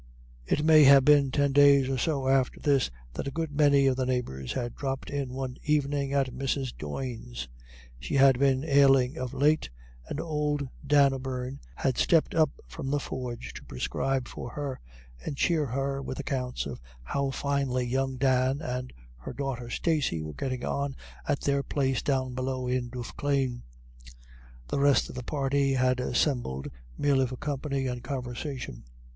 [0.47, 3.97] It may have been ten days or so after this that a good many of
[3.97, 6.73] the neighbours had dropped in one evening at Mrs.
[6.75, 7.47] Doyne's.
[7.99, 9.69] She had been ailing of late,
[10.09, 14.79] and old Dan O'Beirne had stepped up from the forge to prescribe for her,
[15.23, 20.33] and cheer her with accounts of how finely young Dan and her daughter Stacey were
[20.33, 20.95] getting on
[21.27, 23.61] at their place down below in Duffclane.
[24.67, 28.85] The rest of the party had assembled merely for company and conversation.